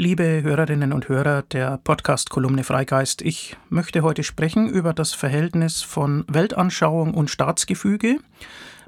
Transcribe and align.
Liebe 0.00 0.42
Hörerinnen 0.42 0.94
und 0.94 1.10
Hörer 1.10 1.42
der 1.42 1.76
Podcast-Kolumne 1.76 2.64
Freigeist, 2.64 3.20
ich 3.20 3.58
möchte 3.68 4.00
heute 4.00 4.24
sprechen 4.24 4.66
über 4.66 4.94
das 4.94 5.12
Verhältnis 5.12 5.82
von 5.82 6.24
Weltanschauung 6.26 7.12
und 7.12 7.28
Staatsgefüge 7.28 8.16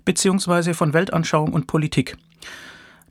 beziehungsweise 0.06 0.72
von 0.72 0.94
Weltanschauung 0.94 1.52
und 1.52 1.66
Politik. 1.66 2.16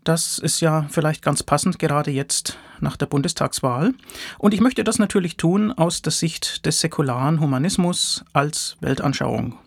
Das 0.03 0.39
ist 0.39 0.61
ja 0.61 0.87
vielleicht 0.89 1.21
ganz 1.21 1.43
passend, 1.43 1.77
gerade 1.77 2.09
jetzt 2.09 2.57
nach 2.79 2.97
der 2.97 3.05
Bundestagswahl. 3.05 3.93
Und 4.39 4.55
ich 4.55 4.61
möchte 4.61 4.83
das 4.83 4.97
natürlich 4.97 5.37
tun 5.37 5.71
aus 5.71 6.01
der 6.01 6.11
Sicht 6.11 6.65
des 6.65 6.79
säkularen 6.79 7.39
Humanismus 7.39 8.25
als 8.33 8.77
Weltanschauung. 8.79 9.59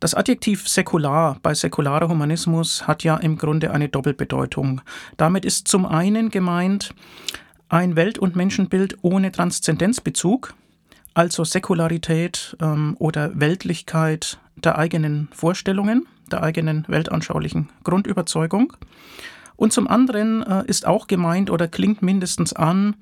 Das 0.00 0.14
Adjektiv 0.14 0.68
säkular 0.68 1.38
bei 1.42 1.54
säkularer 1.54 2.08
Humanismus 2.08 2.86
hat 2.86 3.02
ja 3.02 3.16
im 3.16 3.38
Grunde 3.38 3.70
eine 3.70 3.88
Doppelbedeutung. 3.88 4.82
Damit 5.16 5.44
ist 5.44 5.68
zum 5.68 5.86
einen 5.86 6.30
gemeint 6.30 6.94
ein 7.68 7.96
Welt- 7.96 8.18
und 8.18 8.36
Menschenbild 8.36 8.98
ohne 9.02 9.32
Transzendenzbezug, 9.32 10.54
also 11.14 11.44
Säkularität 11.44 12.56
ähm, 12.60 12.94
oder 12.98 13.40
Weltlichkeit 13.40 14.38
der 14.56 14.78
eigenen 14.78 15.28
Vorstellungen, 15.32 16.06
der 16.30 16.42
eigenen 16.42 16.84
weltanschaulichen 16.88 17.70
Grundüberzeugung. 17.82 18.74
Und 19.56 19.72
zum 19.72 19.88
anderen 19.88 20.42
äh, 20.42 20.64
ist 20.66 20.86
auch 20.86 21.06
gemeint 21.06 21.50
oder 21.50 21.66
klingt 21.68 22.02
mindestens 22.02 22.52
an 22.52 22.96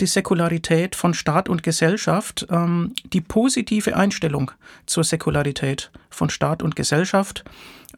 die 0.00 0.06
Säkularität 0.06 0.96
von 0.96 1.14
Staat 1.14 1.48
und 1.48 1.62
Gesellschaft, 1.62 2.46
ähm, 2.50 2.92
die 3.12 3.20
positive 3.20 3.96
Einstellung 3.96 4.50
zur 4.86 5.04
Säkularität 5.04 5.90
von 6.10 6.30
Staat 6.30 6.62
und 6.62 6.76
Gesellschaft, 6.76 7.44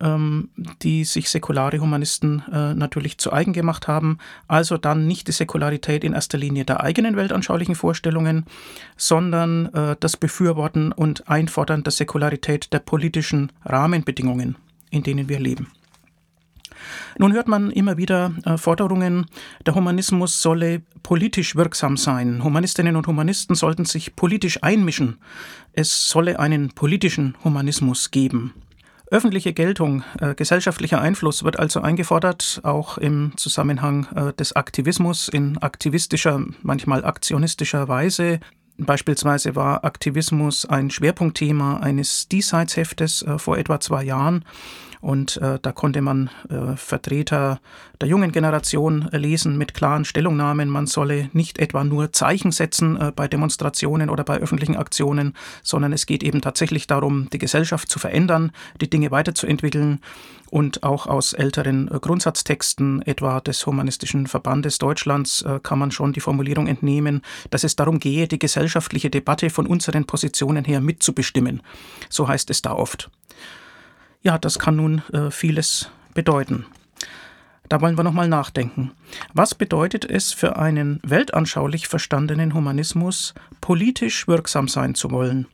ähm, 0.00 0.50
die 0.82 1.04
sich 1.04 1.30
säkulare 1.30 1.78
Humanisten 1.78 2.42
äh, 2.52 2.74
natürlich 2.74 3.18
zu 3.18 3.32
eigen 3.32 3.52
gemacht 3.52 3.88
haben. 3.88 4.18
Also 4.46 4.76
dann 4.76 5.06
nicht 5.06 5.28
die 5.28 5.32
Säkularität 5.32 6.04
in 6.04 6.14
erster 6.14 6.38
Linie 6.38 6.64
der 6.64 6.82
eigenen 6.82 7.16
weltanschaulichen 7.16 7.74
Vorstellungen, 7.74 8.46
sondern 8.96 9.70
das 10.00 10.16
Befürworten 10.16 10.92
und 10.92 11.28
Einfordern 11.28 11.82
der 11.82 11.92
Säkularität 11.92 12.72
der 12.72 12.80
politischen 12.80 13.52
Rahmenbedingungen, 13.64 14.56
in 14.90 15.02
denen 15.02 15.28
wir 15.28 15.38
leben. 15.38 15.68
Nun 17.18 17.32
hört 17.32 17.48
man 17.48 17.70
immer 17.70 17.96
wieder 17.96 18.32
äh, 18.44 18.56
Forderungen, 18.56 19.26
der 19.66 19.74
Humanismus 19.74 20.40
solle 20.42 20.82
politisch 21.02 21.56
wirksam 21.56 21.96
sein. 21.96 22.44
Humanistinnen 22.44 22.96
und 22.96 23.06
Humanisten 23.06 23.54
sollten 23.54 23.84
sich 23.84 24.16
politisch 24.16 24.62
einmischen. 24.62 25.18
Es 25.72 26.08
solle 26.08 26.38
einen 26.38 26.70
politischen 26.70 27.36
Humanismus 27.44 28.10
geben. 28.10 28.54
Öffentliche 29.10 29.54
Geltung, 29.54 30.04
äh, 30.20 30.34
gesellschaftlicher 30.34 31.00
Einfluss 31.00 31.42
wird 31.42 31.58
also 31.58 31.80
eingefordert, 31.80 32.60
auch 32.62 32.98
im 32.98 33.32
Zusammenhang 33.36 34.06
äh, 34.14 34.32
des 34.34 34.54
Aktivismus 34.54 35.28
in 35.28 35.56
aktivistischer, 35.58 36.44
manchmal 36.62 37.06
aktionistischer 37.06 37.88
Weise. 37.88 38.40
Beispielsweise 38.76 39.56
war 39.56 39.84
Aktivismus 39.84 40.66
ein 40.66 40.90
Schwerpunktthema 40.90 41.78
eines 41.78 42.28
Diesseitsheftes 42.28 43.22
äh, 43.22 43.38
vor 43.38 43.56
etwa 43.56 43.80
zwei 43.80 44.04
Jahren. 44.04 44.44
Und 45.00 45.36
äh, 45.38 45.58
da 45.60 45.72
konnte 45.72 46.00
man 46.00 46.30
äh, 46.48 46.76
Vertreter 46.76 47.60
der 48.00 48.08
jungen 48.08 48.32
Generation 48.32 49.08
lesen 49.12 49.58
mit 49.58 49.74
klaren 49.74 50.04
Stellungnahmen, 50.04 50.68
man 50.68 50.86
solle 50.86 51.30
nicht 51.32 51.58
etwa 51.58 51.84
nur 51.84 52.12
Zeichen 52.12 52.52
setzen 52.52 53.00
äh, 53.00 53.12
bei 53.14 53.28
Demonstrationen 53.28 54.10
oder 54.10 54.24
bei 54.24 54.38
öffentlichen 54.38 54.76
Aktionen, 54.76 55.34
sondern 55.62 55.92
es 55.92 56.06
geht 56.06 56.22
eben 56.22 56.40
tatsächlich 56.40 56.86
darum, 56.86 57.28
die 57.30 57.38
Gesellschaft 57.38 57.88
zu 57.88 57.98
verändern, 57.98 58.52
die 58.80 58.90
Dinge 58.90 59.10
weiterzuentwickeln. 59.10 60.00
Und 60.50 60.82
auch 60.82 61.06
aus 61.06 61.34
älteren 61.34 61.88
äh, 61.88 61.98
Grundsatztexten, 62.00 63.02
etwa 63.02 63.40
des 63.40 63.66
Humanistischen 63.66 64.26
Verbandes 64.26 64.78
Deutschlands, 64.78 65.42
äh, 65.42 65.60
kann 65.62 65.78
man 65.78 65.90
schon 65.90 66.12
die 66.12 66.20
Formulierung 66.20 66.66
entnehmen, 66.66 67.22
dass 67.50 67.64
es 67.64 67.76
darum 67.76 67.98
gehe, 68.00 68.26
die 68.28 68.38
gesellschaftliche 68.38 69.10
Debatte 69.10 69.50
von 69.50 69.66
unseren 69.66 70.06
Positionen 70.06 70.64
her 70.64 70.80
mitzubestimmen. 70.80 71.62
So 72.08 72.28
heißt 72.28 72.50
es 72.50 72.62
da 72.62 72.72
oft. 72.72 73.10
Ja, 74.22 74.38
das 74.38 74.58
kann 74.58 74.76
nun 74.76 75.02
äh, 75.12 75.30
vieles 75.30 75.90
bedeuten. 76.14 76.66
Da 77.68 77.80
wollen 77.80 77.98
wir 77.98 78.04
nochmal 78.04 78.28
nachdenken. 78.28 78.92
Was 79.34 79.54
bedeutet 79.54 80.04
es 80.04 80.32
für 80.32 80.56
einen 80.56 81.00
weltanschaulich 81.02 81.86
verstandenen 81.86 82.54
Humanismus, 82.54 83.34
politisch 83.60 84.26
wirksam 84.26 84.68
sein 84.68 84.94
zu 84.94 85.10
wollen? 85.10 85.46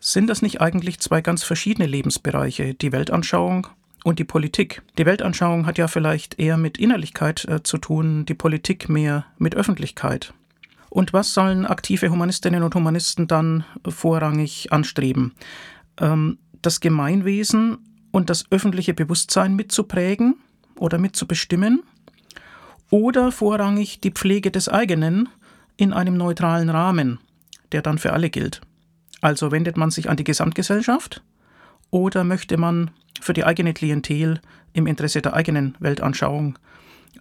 Sind 0.00 0.28
das 0.28 0.42
nicht 0.42 0.60
eigentlich 0.60 1.00
zwei 1.00 1.22
ganz 1.22 1.44
verschiedene 1.44 1.86
Lebensbereiche, 1.86 2.74
die 2.74 2.92
Weltanschauung 2.92 3.68
und 4.02 4.18
die 4.18 4.24
Politik? 4.24 4.82
Die 4.98 5.06
Weltanschauung 5.06 5.64
hat 5.64 5.78
ja 5.78 5.88
vielleicht 5.88 6.38
eher 6.38 6.56
mit 6.56 6.76
Innerlichkeit 6.76 7.44
äh, 7.46 7.62
zu 7.62 7.78
tun, 7.78 8.26
die 8.26 8.34
Politik 8.34 8.88
mehr 8.88 9.24
mit 9.38 9.54
Öffentlichkeit. 9.54 10.34
Und 10.90 11.12
was 11.12 11.34
sollen 11.34 11.66
aktive 11.66 12.10
Humanistinnen 12.10 12.62
und 12.62 12.74
Humanisten 12.74 13.28
dann 13.28 13.64
vorrangig 13.88 14.72
anstreben? 14.72 15.32
Ähm, 16.00 16.38
das 16.62 16.80
Gemeinwesen 16.80 17.78
und 18.14 18.30
das 18.30 18.44
öffentliche 18.52 18.94
Bewusstsein 18.94 19.56
mitzuprägen 19.56 20.36
oder 20.78 20.98
mitzubestimmen 20.98 21.82
oder 22.88 23.32
vorrangig 23.32 24.00
die 24.00 24.12
Pflege 24.12 24.52
des 24.52 24.68
eigenen 24.68 25.28
in 25.76 25.92
einem 25.92 26.16
neutralen 26.16 26.70
Rahmen, 26.70 27.18
der 27.72 27.82
dann 27.82 27.98
für 27.98 28.12
alle 28.12 28.30
gilt. 28.30 28.60
Also 29.20 29.50
wendet 29.50 29.76
man 29.76 29.90
sich 29.90 30.08
an 30.08 30.16
die 30.16 30.22
Gesamtgesellschaft 30.22 31.24
oder 31.90 32.22
möchte 32.22 32.56
man 32.56 32.92
für 33.20 33.32
die 33.32 33.42
eigene 33.42 33.74
Klientel 33.74 34.40
im 34.74 34.86
Interesse 34.86 35.20
der 35.20 35.34
eigenen 35.34 35.74
Weltanschauung 35.80 36.56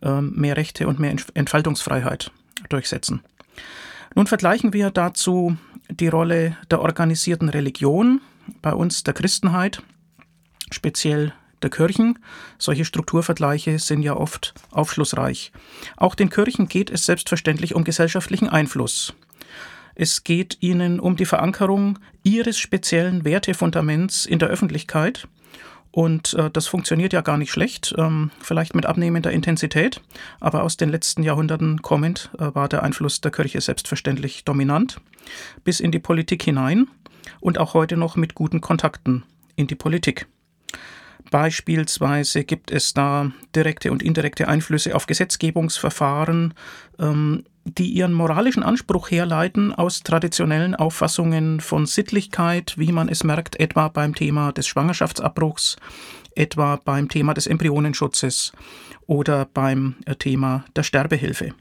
ähm, 0.03 0.33
mehr 0.35 0.57
Rechte 0.57 0.87
und 0.87 0.99
mehr 0.99 1.15
Entfaltungsfreiheit 1.33 2.29
durchsetzen. 2.69 3.23
Nun 4.13 4.27
vergleichen 4.27 4.73
wir 4.73 4.91
dazu 4.91 5.57
die 5.89 6.07
Rolle 6.07 6.55
der 6.69 6.81
organisierten 6.81 7.49
Religion, 7.49 8.21
bei 8.61 8.73
uns 8.73 9.01
der 9.01 9.15
Christenheit, 9.15 9.81
speziell 10.73 11.33
der 11.61 11.69
Kirchen. 11.69 12.19
Solche 12.57 12.85
Strukturvergleiche 12.85 13.79
sind 13.79 14.03
ja 14.03 14.15
oft 14.15 14.53
aufschlussreich. 14.71 15.51
Auch 15.97 16.15
den 16.15 16.29
Kirchen 16.29 16.67
geht 16.67 16.89
es 16.89 17.05
selbstverständlich 17.05 17.73
um 17.73 17.83
gesellschaftlichen 17.83 18.49
Einfluss. 18.49 19.13
Es 19.95 20.23
geht 20.23 20.57
ihnen 20.59 20.99
um 20.99 21.15
die 21.15 21.25
Verankerung 21.25 21.99
ihres 22.23 22.57
speziellen 22.57 23.25
Wertefundaments 23.25 24.25
in 24.25 24.39
der 24.39 24.49
Öffentlichkeit. 24.49 25.27
Und 25.91 26.33
äh, 26.33 26.49
das 26.49 26.65
funktioniert 26.65 27.13
ja 27.13 27.21
gar 27.21 27.37
nicht 27.37 27.51
schlecht, 27.51 27.93
ähm, 27.99 28.31
vielleicht 28.41 28.73
mit 28.73 28.87
abnehmender 28.87 29.31
Intensität, 29.31 30.01
aber 30.39 30.63
aus 30.63 30.75
den 30.75 30.89
letzten 30.89 31.21
Jahrhunderten 31.21 31.83
kommend 31.83 32.31
äh, 32.39 32.55
war 32.55 32.67
der 32.67 32.81
Einfluss 32.81 33.21
der 33.21 33.29
Kirche 33.29 33.61
selbstverständlich 33.61 34.43
dominant, 34.43 34.99
bis 35.63 35.79
in 35.79 35.91
die 35.91 35.99
Politik 35.99 36.41
hinein 36.41 36.87
und 37.41 37.59
auch 37.59 37.75
heute 37.75 37.95
noch 37.95 38.15
mit 38.15 38.33
guten 38.33 38.59
Kontakten 38.59 39.23
in 39.55 39.67
die 39.67 39.75
Politik. 39.75 40.25
Beispielsweise 41.31 42.43
gibt 42.43 42.69
es 42.69 42.93
da 42.93 43.31
direkte 43.55 43.91
und 43.91 44.03
indirekte 44.03 44.47
Einflüsse 44.47 44.95
auf 44.95 45.07
Gesetzgebungsverfahren, 45.07 46.53
ähm, 46.99 47.43
die 47.65 47.89
ihren 47.89 48.13
moralischen 48.13 48.61
Anspruch 48.61 49.09
herleiten 49.09 49.73
aus 49.73 50.03
traditionellen 50.03 50.75
Auffassungen 50.75 51.59
von 51.59 51.85
Sittlichkeit, 51.85 52.75
wie 52.77 52.91
man 52.91 53.09
es 53.09 53.23
merkt, 53.23 53.59
etwa 53.59 53.87
beim 53.87 54.13
Thema 54.13 54.51
des 54.51 54.67
Schwangerschaftsabbruchs, 54.67 55.77
etwa 56.35 56.79
beim 56.83 57.09
Thema 57.09 57.33
des 57.33 57.47
Embryonenschutzes 57.47 58.51
oder 59.07 59.45
beim 59.45 59.95
äh, 60.05 60.15
Thema 60.15 60.65
der 60.75 60.83
Sterbehilfe. 60.83 61.53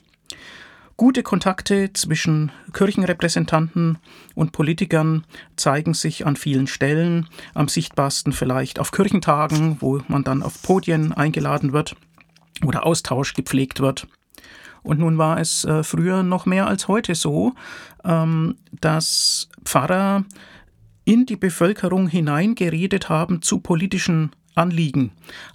Gute 0.97 1.23
Kontakte 1.23 1.93
zwischen 1.93 2.53
Kirchenrepräsentanten 2.73 3.99
und 4.35 4.53
Politikern 4.53 5.25
zeigen 5.57 5.95
sich 5.95 6.27
an 6.27 6.37
vielen 6.37 6.67
Stellen, 6.67 7.29
am 7.55 7.69
sichtbarsten 7.69 8.33
vielleicht 8.33 8.79
auf 8.79 8.93
Kirchentagen, 8.93 9.79
wo 9.81 10.01
man 10.09 10.23
dann 10.23 10.43
auf 10.43 10.63
Podien 10.63 11.13
eingeladen 11.13 11.73
wird 11.73 11.97
oder 12.65 12.87
Austausch 12.87 13.35
gepflegt 13.35 13.81
wird. 13.81 14.07
Und 14.83 14.99
nun 14.99 15.17
war 15.19 15.39
es 15.39 15.65
äh, 15.65 15.83
früher 15.83 16.23
noch 16.23 16.47
mehr 16.47 16.67
als 16.67 16.89
heute 16.89 17.15
so, 17.15 17.53
ähm, 18.05 18.57
dass 18.81 19.49
Pfarrer 19.65 20.25
in 21.05 21.27
die 21.27 21.37
Bevölkerung 21.37 22.09
hineingeredet 22.09 23.09
haben 23.09 23.43
zu 23.43 23.61
politischen 23.61 24.31
Anliegen. 24.55 25.13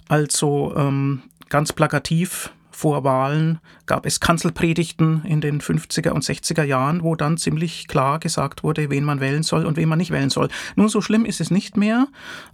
Also 0.08 0.74
ähm, 0.76 1.22
ganz 1.48 1.72
plakativ 1.72 2.52
vor 2.78 3.02
Wahlen 3.02 3.58
gab 3.86 4.06
es 4.06 4.20
Kanzelpredigten 4.20 5.24
in 5.24 5.40
den 5.40 5.60
50er 5.60 6.10
und 6.10 6.22
60er 6.22 6.62
Jahren, 6.62 7.02
wo 7.02 7.16
dann 7.16 7.36
ziemlich 7.36 7.88
klar 7.88 8.20
gesagt 8.20 8.62
wurde, 8.62 8.88
wen 8.88 9.02
man 9.02 9.18
wählen 9.18 9.42
soll 9.42 9.66
und 9.66 9.76
wen 9.76 9.88
man 9.88 9.98
nicht 9.98 10.12
wählen 10.12 10.30
soll. 10.30 10.48
Nun, 10.76 10.88
so 10.88 11.00
schlimm 11.00 11.24
ist 11.24 11.40
es 11.40 11.50
nicht 11.50 11.76
mehr. 11.76 12.06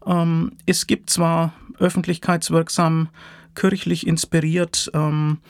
Ähm, 0.06 0.52
es 0.64 0.86
gibt 0.86 1.10
zwar 1.10 1.52
öffentlichkeitswirksam, 1.78 3.10
kirchlich 3.54 4.06
inspiriert, 4.06 4.90
ähm, 4.94 5.40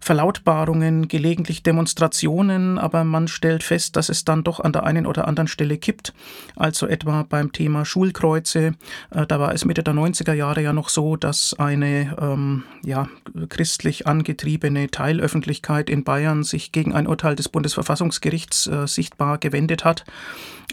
Verlautbarungen, 0.00 1.08
gelegentlich 1.08 1.62
Demonstrationen, 1.62 2.78
aber 2.78 3.04
man 3.04 3.28
stellt 3.28 3.62
fest, 3.62 3.96
dass 3.96 4.08
es 4.08 4.24
dann 4.24 4.44
doch 4.44 4.60
an 4.60 4.72
der 4.72 4.84
einen 4.84 5.06
oder 5.06 5.26
anderen 5.26 5.48
Stelle 5.48 5.78
kippt. 5.78 6.12
Also 6.54 6.86
etwa 6.86 7.24
beim 7.28 7.52
Thema 7.52 7.84
Schulkreuze. 7.84 8.74
Äh, 9.10 9.26
da 9.26 9.40
war 9.40 9.52
es 9.52 9.64
Mitte 9.64 9.82
der 9.82 9.94
90er 9.94 10.32
Jahre 10.32 10.62
ja 10.62 10.72
noch 10.72 10.88
so, 10.88 11.16
dass 11.16 11.54
eine 11.58 12.16
ähm, 12.20 12.64
ja, 12.84 13.08
christlich 13.48 14.06
angetriebene 14.06 14.90
Teilöffentlichkeit 14.90 15.90
in 15.90 16.04
Bayern 16.04 16.42
sich 16.44 16.72
gegen 16.72 16.94
ein 16.94 17.06
Urteil 17.06 17.36
des 17.36 17.48
Bundesverfassungsgerichts 17.48 18.66
äh, 18.66 18.86
sichtbar 18.86 19.38
gewendet 19.38 19.84
hat. 19.84 20.04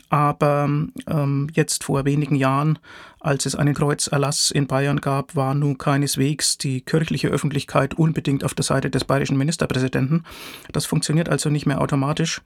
Aber 0.10 0.66
ähm, 1.08 1.48
jetzt 1.54 1.84
vor 1.84 2.06
wenigen 2.06 2.36
Jahren, 2.36 2.80
als 3.24 3.46
es 3.46 3.56
einen 3.56 3.74
Kreuzerlass 3.74 4.52
in 4.52 4.68
Bayern 4.68 5.00
gab, 5.00 5.36
war 5.36 5.54
nun 5.56 5.78
keineswegs 5.78 6.58
die 6.58 6.81
kirchliche 6.81 7.30
Öffentlichkeit 7.30 7.94
unbedingt 7.94 8.44
auf 8.44 8.54
der 8.54 8.64
Seite 8.66 8.90
des 8.90 9.06
bayerischen 9.06 9.38
Ministerpräsidenten. 9.38 10.25
Das 10.74 10.86
funktioniert 10.86 11.30
also 11.30 11.50
nicht 11.50 11.66
mehr 11.66 11.80
automatisch. 11.80 12.42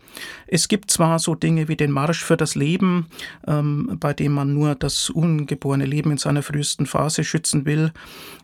Es 0.45 0.67
gibt 0.67 0.91
zwar 0.91 1.17
so 1.17 1.33
Dinge 1.33 1.67
wie 1.67 1.75
den 1.75 1.91
Marsch 1.91 2.23
für 2.23 2.37
das 2.37 2.53
Leben, 2.53 3.07
ähm, 3.47 3.97
bei 3.99 4.13
dem 4.13 4.33
man 4.33 4.53
nur 4.53 4.75
das 4.75 5.09
ungeborene 5.09 5.85
Leben 5.85 6.11
in 6.11 6.17
seiner 6.17 6.43
frühesten 6.43 6.85
Phase 6.85 7.23
schützen 7.23 7.65
will, 7.65 7.91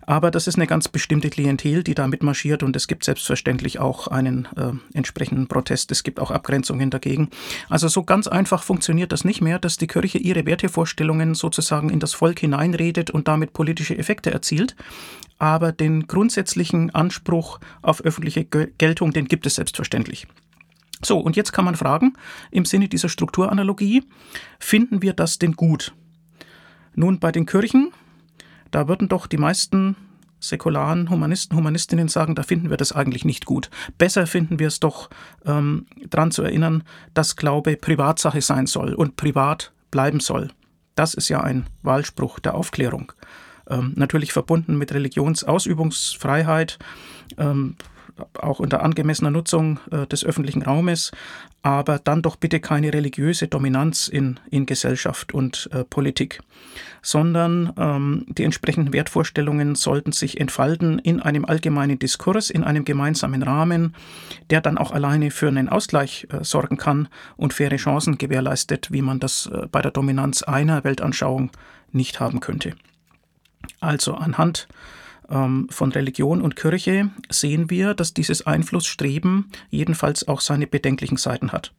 aber 0.05 0.31
das 0.31 0.47
ist 0.47 0.55
eine 0.55 0.67
ganz 0.67 0.87
bestimmte 0.87 1.29
Klientel, 1.29 1.83
die 1.83 1.95
da 1.95 2.07
mitmarschiert 2.07 2.63
und 2.63 2.75
es 2.75 2.87
gibt 2.87 3.03
selbstverständlich 3.03 3.79
auch 3.79 4.07
einen 4.07 4.47
äh, 4.57 4.71
entsprechenden 4.93 5.47
Protest. 5.47 5.91
Es 5.91 6.03
gibt 6.03 6.19
auch 6.19 6.31
Abgrenzungen 6.31 6.89
dagegen. 6.89 7.29
Also 7.69 7.87
so 7.87 8.03
ganz 8.03 8.27
einfach 8.27 8.63
funktioniert 8.63 9.11
das 9.11 9.23
nicht 9.23 9.41
mehr, 9.41 9.59
dass 9.59 9.77
die 9.77 9.87
Kirche 9.87 10.17
ihre 10.17 10.45
Wertevorstellungen 10.45 11.35
sozusagen 11.35 11.89
in 11.89 11.99
das 11.99 12.13
Volk 12.23 12.39
hineinredet 12.39 13.11
und 13.11 13.27
damit 13.27 13.53
politische 13.53 13.97
Effekte 13.97 14.31
erzielt. 14.31 14.75
Aber 15.39 15.71
den 15.71 16.07
grundsätzlichen 16.07 16.89
Anspruch 16.91 17.59
auf 17.81 18.01
öffentliche 18.01 18.45
Geltung, 18.45 19.11
den 19.11 19.25
gibt 19.25 19.45
es 19.45 19.55
selbstverständlich. 19.55 20.27
So, 21.03 21.19
und 21.19 21.35
jetzt 21.35 21.51
kann 21.51 21.65
man 21.65 21.75
fragen, 21.75 22.13
im 22.49 22.63
Sinne 22.63 22.87
dieser 22.87 23.09
Strukturanalogie, 23.09 24.03
finden 24.57 25.01
wir 25.01 25.13
das 25.13 25.37
denn 25.37 25.53
gut? 25.53 25.93
Nun, 26.95 27.19
bei 27.19 27.31
den 27.31 27.45
Kirchen 27.45 27.91
da 28.73 28.87
würden 28.87 29.07
doch 29.07 29.27
die 29.27 29.37
meisten 29.37 29.95
säkularen 30.39 31.11
Humanisten, 31.11 31.55
Humanistinnen 31.55 32.07
sagen, 32.07 32.33
da 32.33 32.41
finden 32.41 32.71
wir 32.71 32.77
das 32.77 32.91
eigentlich 32.91 33.23
nicht 33.23 33.45
gut. 33.45 33.69
Besser 33.99 34.25
finden 34.25 34.57
wir 34.57 34.67
es 34.67 34.79
doch, 34.79 35.11
ähm, 35.45 35.85
daran 36.09 36.31
zu 36.31 36.41
erinnern, 36.41 36.83
dass 37.13 37.35
Glaube 37.35 37.77
Privatsache 37.77 38.41
sein 38.41 38.65
soll 38.65 38.95
und 38.95 39.15
privat 39.15 39.71
bleiben 39.91 40.19
soll. 40.19 40.49
Das 40.95 41.13
ist 41.13 41.29
ja 41.29 41.41
ein 41.41 41.65
Wahlspruch 41.81 42.39
der 42.39 42.55
Aufklärung. 42.55 43.11
Ähm, 43.69 43.93
natürlich 43.95 44.33
verbunden 44.33 44.77
mit 44.77 44.93
Religionsausübungsfreiheit. 44.93 46.79
Ähm, 47.37 47.75
auch 48.39 48.59
unter 48.59 48.83
angemessener 48.83 49.31
Nutzung 49.31 49.79
äh, 49.91 50.05
des 50.07 50.23
öffentlichen 50.23 50.61
Raumes, 50.61 51.11
aber 51.61 51.99
dann 51.99 52.21
doch 52.21 52.35
bitte 52.35 52.59
keine 52.59 52.93
religiöse 52.93 53.47
Dominanz 53.47 54.07
in, 54.07 54.39
in 54.51 54.65
Gesellschaft 54.65 55.33
und 55.33 55.69
äh, 55.71 55.83
Politik, 55.83 56.41
sondern 57.01 57.73
ähm, 57.77 58.25
die 58.27 58.43
entsprechenden 58.43 58.93
Wertvorstellungen 58.93 59.75
sollten 59.75 60.11
sich 60.11 60.39
entfalten 60.39 60.99
in 60.99 61.21
einem 61.21 61.45
allgemeinen 61.45 61.99
Diskurs, 61.99 62.49
in 62.49 62.63
einem 62.63 62.85
gemeinsamen 62.85 63.43
Rahmen, 63.43 63.95
der 64.49 64.61
dann 64.61 64.77
auch 64.77 64.91
alleine 64.91 65.31
für 65.31 65.47
einen 65.47 65.69
Ausgleich 65.69 66.27
äh, 66.31 66.43
sorgen 66.43 66.77
kann 66.77 67.07
und 67.37 67.53
faire 67.53 67.77
Chancen 67.77 68.17
gewährleistet, 68.17 68.91
wie 68.91 69.01
man 69.01 69.19
das 69.19 69.47
äh, 69.47 69.67
bei 69.71 69.81
der 69.81 69.91
Dominanz 69.91 70.43
einer 70.43 70.83
Weltanschauung 70.83 71.51
nicht 71.91 72.19
haben 72.19 72.39
könnte. 72.39 72.75
Also 73.79 74.13
anhand 74.15 74.67
ähm, 74.67 75.02
von 75.29 75.91
Religion 75.91 76.41
und 76.41 76.55
Kirche 76.55 77.09
sehen 77.29 77.69
wir, 77.69 77.93
dass 77.93 78.13
dieses 78.13 78.45
Einflussstreben 78.45 79.49
jedenfalls 79.69 80.27
auch 80.27 80.41
seine 80.41 80.67
bedenklichen 80.67 81.17
Seiten 81.17 81.51
hat. 81.51 81.73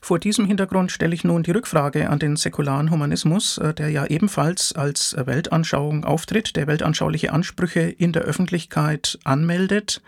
Vor 0.00 0.18
diesem 0.18 0.46
Hintergrund 0.46 0.92
stelle 0.92 1.14
ich 1.14 1.24
nun 1.24 1.42
die 1.42 1.50
Rückfrage 1.50 2.08
an 2.08 2.18
den 2.18 2.36
säkularen 2.36 2.90
Humanismus, 2.90 3.58
äh, 3.58 3.74
der 3.74 3.90
ja 3.90 4.06
ebenfalls 4.06 4.72
als 4.72 5.14
Weltanschauung 5.18 6.04
auftritt, 6.04 6.56
der 6.56 6.66
weltanschauliche 6.66 7.32
Ansprüche 7.32 7.80
in 7.80 8.12
der 8.12 8.22
Öffentlichkeit 8.22 9.18
anmeldet. 9.24 10.00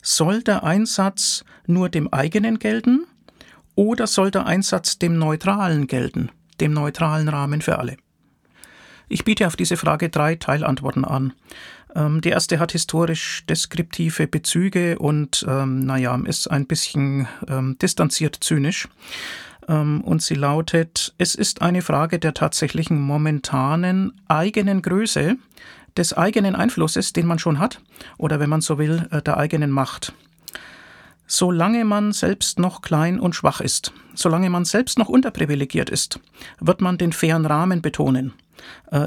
Soll 0.00 0.42
der 0.42 0.64
Einsatz 0.64 1.44
nur 1.66 1.88
dem 1.88 2.12
eigenen 2.12 2.58
gelten 2.58 3.04
oder 3.74 4.06
soll 4.06 4.30
der 4.30 4.46
Einsatz 4.46 4.98
dem 4.98 5.18
neutralen 5.18 5.86
gelten, 5.86 6.30
dem 6.60 6.72
neutralen 6.72 7.28
Rahmen 7.28 7.62
für 7.62 7.78
alle? 7.78 7.96
Ich 9.08 9.24
biete 9.24 9.46
auf 9.46 9.56
diese 9.56 9.76
Frage 9.76 10.08
drei 10.08 10.36
Teilantworten 10.36 11.04
an. 11.04 11.34
Ähm, 11.94 12.20
die 12.20 12.30
erste 12.30 12.58
hat 12.58 12.72
historisch 12.72 13.44
deskriptive 13.48 14.26
Bezüge 14.26 14.98
und, 14.98 15.44
ähm, 15.48 15.80
naja, 15.80 16.18
ist 16.24 16.50
ein 16.50 16.66
bisschen 16.66 17.28
ähm, 17.48 17.76
distanziert 17.80 18.36
zynisch. 18.40 18.88
Ähm, 19.68 20.00
und 20.02 20.22
sie 20.22 20.34
lautet, 20.34 21.14
es 21.18 21.34
ist 21.34 21.62
eine 21.62 21.82
Frage 21.82 22.18
der 22.18 22.34
tatsächlichen 22.34 23.00
momentanen 23.00 24.20
eigenen 24.28 24.82
Größe, 24.82 25.36
des 25.96 26.16
eigenen 26.16 26.54
Einflusses, 26.54 27.12
den 27.12 27.26
man 27.26 27.38
schon 27.38 27.58
hat, 27.58 27.80
oder 28.16 28.40
wenn 28.40 28.48
man 28.48 28.62
so 28.62 28.78
will, 28.78 29.06
äh, 29.10 29.20
der 29.20 29.36
eigenen 29.36 29.70
Macht. 29.70 30.14
Solange 31.26 31.84
man 31.84 32.12
selbst 32.12 32.58
noch 32.58 32.82
klein 32.82 33.20
und 33.20 33.34
schwach 33.34 33.60
ist, 33.60 33.92
solange 34.14 34.50
man 34.50 34.64
selbst 34.64 34.98
noch 34.98 35.08
unterprivilegiert 35.08 35.90
ist, 35.90 36.20
wird 36.60 36.80
man 36.80 36.98
den 36.98 37.12
fairen 37.12 37.46
Rahmen 37.46 37.80
betonen 37.82 38.32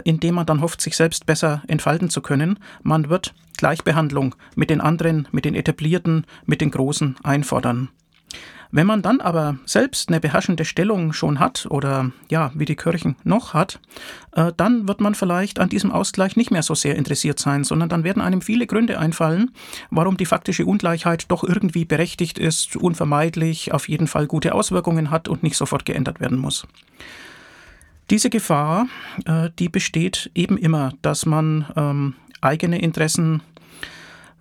indem 0.04 0.36
man 0.36 0.46
dann 0.46 0.62
hofft, 0.62 0.82
sich 0.82 0.96
selbst 0.96 1.26
besser 1.26 1.62
entfalten 1.68 2.10
zu 2.10 2.22
können. 2.22 2.60
Man 2.84 3.10
wird 3.10 3.34
Gleichbehandlung 3.58 4.36
mit 4.56 4.70
den 4.70 4.82
anderen, 4.82 5.28
mit 5.32 5.46
den 5.46 5.56
Etablierten, 5.56 6.26
mit 6.46 6.62
den 6.62 6.72
Großen 6.72 7.16
einfordern. 7.24 7.90
Wenn 8.72 8.88
man 8.88 9.02
dann 9.02 9.22
aber 9.22 9.58
selbst 9.66 10.10
eine 10.10 10.20
beherrschende 10.20 10.66
Stellung 10.66 11.14
schon 11.14 11.40
hat 11.40 11.66
oder 11.70 12.12
ja, 12.30 12.52
wie 12.56 12.66
die 12.66 12.76
Kirchen 12.76 13.16
noch 13.24 13.54
hat, 13.54 13.80
äh, 14.34 14.52
dann 14.58 14.88
wird 14.88 15.00
man 15.00 15.16
vielleicht 15.16 15.60
an 15.60 15.70
diesem 15.70 15.92
Ausgleich 15.92 16.36
nicht 16.36 16.52
mehr 16.52 16.64
so 16.64 16.76
sehr 16.76 16.96
interessiert 16.96 17.40
sein, 17.40 17.64
sondern 17.64 17.88
dann 17.90 18.04
werden 18.04 18.22
einem 18.22 18.42
viele 18.42 18.68
Gründe 18.68 19.00
einfallen, 19.00 19.52
warum 19.92 20.18
die 20.18 20.26
faktische 20.26 20.66
Ungleichheit 20.66 21.26
doch 21.30 21.46
irgendwie 21.46 21.86
berechtigt 21.86 22.38
ist, 22.38 22.76
unvermeidlich, 22.76 23.72
auf 23.72 23.88
jeden 23.88 24.08
Fall 24.08 24.28
gute 24.28 24.54
Auswirkungen 24.54 25.10
hat 25.10 25.30
und 25.30 25.42
nicht 25.42 25.56
sofort 25.56 25.86
geändert 25.86 26.20
werden 26.20 26.38
muss. 26.38 26.68
Diese 28.10 28.30
Gefahr, 28.30 28.88
äh, 29.26 29.50
die 29.58 29.70
besteht 29.70 30.30
eben 30.36 30.58
immer, 30.58 30.94
dass 31.02 31.26
man 31.26 31.66
ähm, 31.76 32.16
eigene 32.40 32.80
Interessen 32.80 33.42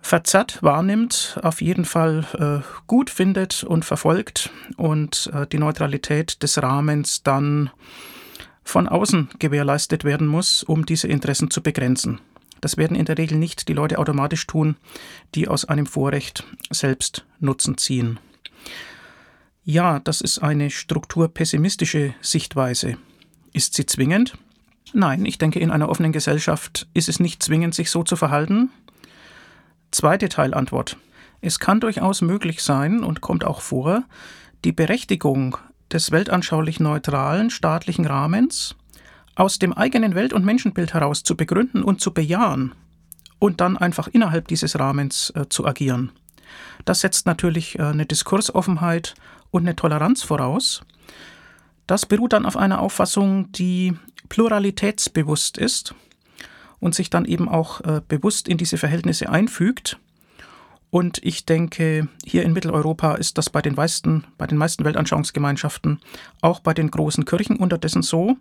verzerrt 0.01 0.61
wahrnimmt, 0.61 1.39
auf 1.41 1.61
jeden 1.61 1.83
Fall 1.83 2.25
äh, 2.37 2.83
gut 2.85 3.09
findet 3.09 3.63
und 3.63 3.83
verfolgt 3.83 4.51
und 4.77 5.31
äh, 5.33 5.47
die 5.47 5.57
Neutralität 5.57 6.43
des 6.43 6.61
Rahmens 6.61 7.23
dann 7.23 7.71
von 8.63 8.87
außen 8.87 9.29
gewährleistet 9.39 10.03
werden 10.03 10.27
muss, 10.27 10.61
um 10.61 10.85
diese 10.85 11.07
Interessen 11.07 11.49
zu 11.49 11.63
begrenzen. 11.63 12.21
Das 12.61 12.77
werden 12.77 12.95
in 12.95 13.05
der 13.05 13.17
Regel 13.17 13.37
nicht 13.37 13.67
die 13.67 13.73
Leute 13.73 13.97
automatisch 13.97 14.45
tun, 14.45 14.75
die 15.33 15.47
aus 15.47 15.65
einem 15.65 15.87
Vorrecht 15.87 16.43
selbst 16.69 17.25
Nutzen 17.39 17.77
ziehen. 17.79 18.19
Ja, 19.63 19.99
das 19.99 20.21
ist 20.21 20.37
eine 20.39 20.69
strukturpessimistische 20.69 22.13
Sichtweise. 22.21 22.97
Ist 23.55 23.73
sie 23.73 23.85
zwingend? 23.85 24.37
Nein, 24.91 25.23
ich 25.23 25.37
denke, 25.37 25.59
in 25.59 25.71
einer 25.71 25.87
offenen 25.87 26.11
Gesellschaft 26.11 26.89
ist 26.93 27.07
es 27.07 27.21
nicht 27.21 27.41
zwingend, 27.41 27.73
sich 27.73 27.89
so 27.89 28.03
zu 28.03 28.17
verhalten. 28.17 28.69
Zweite 29.91 30.27
Teilantwort. 30.27 30.97
Es 31.39 31.57
kann 31.59 31.79
durchaus 31.79 32.21
möglich 32.21 32.61
sein 32.63 33.01
und 33.01 33.21
kommt 33.21 33.45
auch 33.45 33.61
vor, 33.61 34.03
die 34.65 34.73
Berechtigung 34.73 35.55
des 35.89 36.11
weltanschaulich 36.11 36.81
neutralen 36.81 37.49
staatlichen 37.49 38.05
Rahmens 38.05 38.75
aus 39.35 39.57
dem 39.57 39.71
eigenen 39.71 40.15
Welt- 40.15 40.33
und 40.33 40.43
Menschenbild 40.43 40.93
heraus 40.93 41.23
zu 41.23 41.37
begründen 41.37 41.81
und 41.81 42.01
zu 42.01 42.13
bejahen 42.13 42.75
und 43.39 43.61
dann 43.61 43.77
einfach 43.77 44.09
innerhalb 44.09 44.49
dieses 44.49 44.77
Rahmens 44.77 45.29
äh, 45.29 45.47
zu 45.47 45.65
agieren. 45.65 46.11
Das 46.83 46.99
setzt 46.99 47.25
natürlich 47.25 47.79
äh, 47.79 47.83
eine 47.83 48.05
Diskursoffenheit 48.05 49.15
und 49.49 49.61
eine 49.61 49.77
Toleranz 49.77 50.23
voraus, 50.23 50.81
das 51.87 52.05
beruht 52.05 52.33
dann 52.33 52.45
auf 52.45 52.57
einer 52.57 52.79
Auffassung, 52.79 53.51
die 53.51 53.93
pluralitätsbewusst 54.29 55.57
ist 55.57 55.93
und 56.79 56.95
sich 56.95 57.09
dann 57.09 57.25
eben 57.25 57.47
auch 57.47 57.81
äh, 57.81 58.01
bewusst 58.07 58.47
in 58.47 58.57
diese 58.57 58.77
Verhältnisse 58.77 59.29
einfügt. 59.29 59.99
Und 60.89 61.19
ich 61.23 61.45
denke, 61.45 62.07
hier 62.23 62.43
in 62.43 62.53
Mitteleuropa 62.53 63.15
ist 63.15 63.37
das 63.37 63.49
bei 63.49 63.61
den 63.61 63.75
meisten, 63.75 64.23
bei 64.37 64.47
den 64.47 64.57
meisten 64.57 64.85
Weltanschauungsgemeinschaften, 64.85 65.99
auch 66.41 66.59
bei 66.59 66.73
den 66.73 66.89
großen 66.89 67.25
Kirchen 67.25 67.57
unterdessen 67.57 68.01
so, 68.01 68.37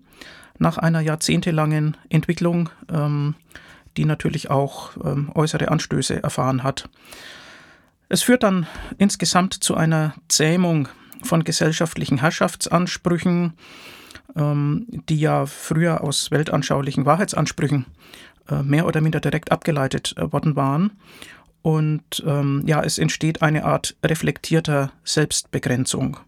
nach 0.58 0.78
einer 0.78 1.00
jahrzehntelangen 1.00 1.96
Entwicklung, 2.10 2.70
ähm, 2.92 3.34
die 3.96 4.04
natürlich 4.04 4.50
auch 4.50 4.90
ähm, 5.04 5.30
äußere 5.34 5.68
Anstöße 5.68 6.22
erfahren 6.22 6.62
hat. 6.62 6.88
Es 8.08 8.22
führt 8.22 8.42
dann 8.42 8.66
insgesamt 8.98 9.54
zu 9.54 9.74
einer 9.74 10.14
Zähmung 10.28 10.88
von 11.24 11.44
gesellschaftlichen 11.44 12.18
Herrschaftsansprüchen, 12.18 13.54
ähm, 14.36 14.86
die 15.08 15.18
ja 15.18 15.46
früher 15.46 16.02
aus 16.02 16.30
weltanschaulichen 16.30 17.06
Wahrheitsansprüchen 17.06 17.86
äh, 18.48 18.62
mehr 18.62 18.86
oder 18.86 19.00
minder 19.00 19.20
direkt 19.20 19.52
abgeleitet 19.52 20.14
äh, 20.16 20.32
worden 20.32 20.56
waren. 20.56 20.92
Und 21.62 22.22
ähm, 22.26 22.62
ja, 22.66 22.82
es 22.82 22.98
entsteht 22.98 23.40
eine 23.40 23.64
Art 23.64 23.96
reflektierter 24.04 24.92
Selbstbegrenzung. 25.02 26.18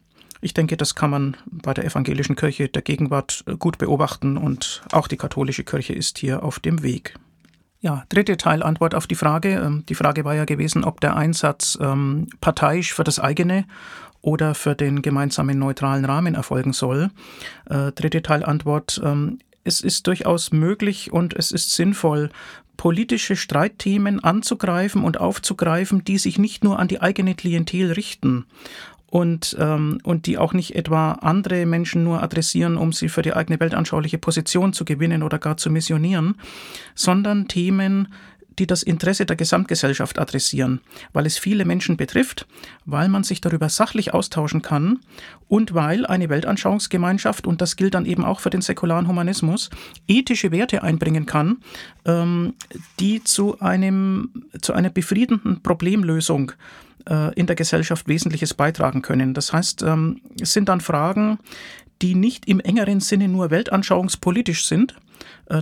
Ich 0.41 0.55
denke, 0.55 0.77
das 0.77 0.95
kann 0.95 1.11
man 1.11 1.37
bei 1.45 1.75
der 1.75 1.85
evangelischen 1.85 2.37
Kirche 2.37 2.69
der 2.69 2.83
Gegenwart 2.83 3.45
äh, 3.47 3.57
gut 3.57 3.79
beobachten 3.79 4.37
und 4.37 4.83
auch 4.93 5.09
die 5.09 5.17
katholische 5.17 5.65
Kirche 5.65 5.93
ist 5.93 6.19
hier 6.19 6.43
auf 6.43 6.59
dem 6.59 6.83
Weg. 6.83 7.15
Ja, 7.81 8.05
dritte 8.09 8.37
Teil 8.37 8.63
Antwort 8.63 8.95
auf 8.95 9.07
die 9.07 9.15
Frage. 9.15 9.61
Ähm, 9.61 9.85
die 9.87 9.95
Frage 9.95 10.25
war 10.25 10.35
ja 10.35 10.45
gewesen, 10.45 10.85
ob 10.85 11.01
der 11.01 11.17
Einsatz 11.17 11.79
ähm, 11.81 12.29
parteiisch 12.41 12.95
für 12.95 13.05
das 13.05 13.21
eigene 13.21 13.67
oder 14.27 14.57
für 14.57 14.75
den 14.75 15.03
gemeinsamen 15.03 15.57
neutralen 15.57 16.05
Rahmen 16.05 16.35
erfolgen 16.35 16.73
soll. 16.73 17.11
Äh, 17.71 17.93
dritte 17.93 18.23
Teil 18.23 18.45
Antwort. 18.45 19.01
Ähm, 19.05 19.39
es 19.63 19.81
ist 19.81 20.09
durchaus 20.09 20.51
möglich 20.51 21.13
und 21.13 21.33
es 21.33 21.53
ist 21.53 21.73
sinnvoll, 21.73 22.31
politische 22.77 23.37
Streitthemen 23.37 24.23
anzugreifen 24.23 25.05
und 25.05 25.21
aufzugreifen, 25.21 26.03
die 26.03 26.19
sich 26.19 26.39
nicht 26.39 26.65
nur 26.65 26.81
an 26.81 26.89
die 26.89 27.01
eigene 27.01 27.37
Klientel 27.37 27.93
richten 27.93 28.47
und, 29.07 29.57
ähm, 29.61 30.01
und 30.03 30.27
die 30.27 30.39
auch 30.39 30.53
nicht 30.53 30.75
etwa 30.75 31.13
andere 31.13 31.65
Menschen 31.65 32.03
nur 32.03 32.21
adressieren, 32.21 32.77
um 32.77 32.93
sie 32.93 33.09
für 33.09 33.23
die 33.23 33.33
eigene 33.33 33.61
weltanschauliche 33.61 34.19
Position 34.19 34.73
zu 34.73 34.85
gewinnen 34.85 35.23
oder 35.23 35.39
gar 35.39 35.57
zu 35.57 35.71
missionieren, 35.71 36.35
sondern 36.97 37.47
Themen, 37.47 38.09
die 38.59 38.67
das 38.67 38.83
Interesse 38.83 39.27
der 39.27 39.37
Gesamtgesellschaft 39.37 40.19
adressieren, 40.19 40.81
weil 41.13 41.27
es 41.27 41.39
viele 41.39 41.65
Menschen 41.65 41.97
betrifft, 41.97 42.47
weil 42.85 43.09
man 43.09 43.25
sich 43.25 43.41
darüber 43.41 43.69
sachlich 43.69 44.15
austauschen 44.15 44.63
kann 44.63 45.01
und 45.49 45.75
weil 45.75 46.07
eine 46.07 46.29
Weltanschauungsgemeinschaft, 46.29 47.47
und 47.47 47.61
das 47.61 47.77
gilt 47.77 47.95
dann 47.95 48.07
eben 48.07 48.25
auch 48.25 48.41
für 48.41 48.51
den 48.51 48.63
säkularen 48.63 49.09
Humanismus, 49.09 49.71
ethische 50.09 50.51
Werte 50.51 50.83
einbringen 50.83 51.27
kann, 51.27 51.59
ähm, 52.05 52.55
die 52.99 53.23
zu, 53.23 53.61
einem, 53.61 54.45
zu 54.61 54.73
einer 54.73 54.91
befriedenden 54.91 55.63
Problemlösung 55.63 56.53
äh, 57.09 57.35
in 57.35 57.47
der 57.47 57.57
Gesellschaft 57.57 58.09
Wesentliches 58.09 58.55
beitragen 58.55 59.03
können. 59.03 59.35
Das 59.35 59.53
heißt, 59.53 59.83
ähm, 59.83 60.21
es 60.41 60.53
sind 60.53 60.69
dann 60.69 60.81
Fragen, 60.81 61.39
die 62.03 62.15
nicht 62.15 62.47
im 62.47 62.61
engeren 62.61 63.01
Sinne 63.01 63.29
nur 63.29 63.51
weltanschauungspolitisch 63.51 64.67
sind, 64.67 64.95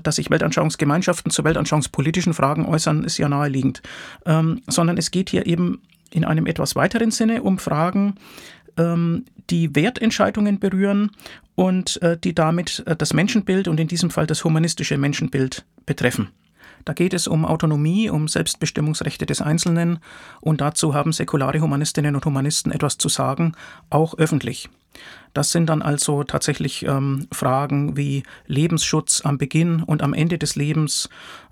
dass 0.02 0.16
sich 0.16 0.30
Weltanschauungsgemeinschaften 0.30 1.30
zu 1.30 1.44
weltanschauungspolitischen 1.44 2.34
Fragen 2.34 2.66
äußern, 2.66 3.04
ist 3.04 3.18
ja 3.18 3.28
naheliegend, 3.28 3.82
ähm, 4.24 4.62
sondern 4.66 4.96
es 4.96 5.10
geht 5.10 5.30
hier 5.30 5.46
eben 5.46 5.82
in 6.10 6.24
einem 6.24 6.46
etwas 6.46 6.76
weiteren 6.76 7.10
Sinne 7.10 7.42
um 7.42 7.58
Fragen, 7.58 8.14
ähm, 8.78 9.24
die 9.50 9.74
Wertentscheidungen 9.74 10.58
berühren 10.58 11.10
und 11.54 12.00
äh, 12.02 12.16
die 12.16 12.34
damit 12.34 12.82
äh, 12.86 12.96
das 12.96 13.12
Menschenbild 13.12 13.68
und 13.68 13.78
in 13.78 13.88
diesem 13.88 14.10
Fall 14.10 14.26
das 14.26 14.44
humanistische 14.44 14.96
Menschenbild 14.96 15.64
betreffen. 15.86 16.28
Da 16.84 16.92
geht 16.92 17.14
es 17.14 17.26
um 17.26 17.44
Autonomie, 17.46 18.10
um 18.10 18.28
Selbstbestimmungsrechte 18.28 19.26
des 19.26 19.40
Einzelnen 19.40 19.98
und 20.40 20.60
dazu 20.60 20.94
haben 20.94 21.12
säkulare 21.12 21.60
Humanistinnen 21.60 22.14
und 22.14 22.24
Humanisten 22.24 22.72
etwas 22.72 22.98
zu 22.98 23.08
sagen, 23.08 23.54
auch 23.90 24.18
öffentlich. 24.18 24.68
Das 25.32 25.50
sind 25.50 25.66
dann 25.66 25.82
also 25.82 26.22
tatsächlich 26.22 26.84
ähm, 26.86 27.26
Fragen 27.32 27.96
wie 27.96 28.22
Lebensschutz 28.46 29.22
am 29.24 29.36
Beginn 29.36 29.82
und 29.82 30.02
am 30.02 30.14
Ende 30.14 30.38
des 30.38 30.54
Lebens, 30.54 31.08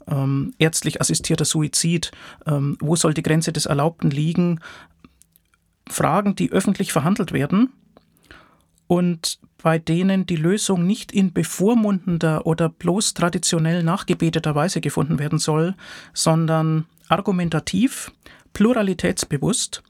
ähm, 0.06 0.54
ärztlich 0.58 1.00
assistierter 1.00 1.44
Suizid, 1.44 2.12
ähm, 2.46 2.76
wo 2.80 2.96
soll 2.96 3.14
die 3.14 3.22
Grenze 3.22 3.52
des 3.52 3.66
Erlaubten 3.66 4.11
liegen, 4.11 4.61
Fragen, 5.88 6.37
die 6.37 6.52
öffentlich 6.52 6.92
verhandelt 6.92 7.32
werden 7.32 7.70
und 8.87 9.38
bei 9.62 9.78
denen 9.78 10.26
die 10.26 10.37
Lösung 10.37 10.87
nicht 10.87 11.12
in 11.12 11.32
bevormundender 11.32 12.46
oder 12.46 12.68
bloß 12.68 13.14
traditionell 13.14 13.82
nachgebeteter 13.82 14.54
Weise 14.54 14.80
gefunden 14.80 15.18
werden 15.18 15.38
soll, 15.38 15.75
sondern 16.12 16.87
argumentativ, 17.08 18.12
pluralitätsbewusst 18.52 19.82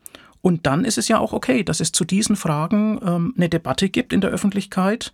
und 0.42 0.66
dann 0.66 0.84
ist 0.84 0.99
es 0.99 1.08
ja 1.08 1.18
auch 1.18 1.32
okay, 1.32 1.62
dass 1.62 1.80
es 1.80 1.92
zu 1.92 2.04
diesen 2.04 2.37
Fragen 2.37 3.00
ähm, 3.04 3.34
eine 3.37 3.49
Debatte 3.49 3.88
gibt 3.88 4.12
in 4.12 4.20
der 4.20 4.30
Öffentlichkeit, 4.30 5.12